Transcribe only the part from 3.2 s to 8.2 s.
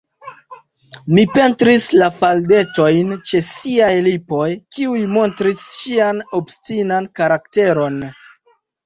ĉe ŝiaj lipoj, kiuj montris ŝian obstinan karakteron.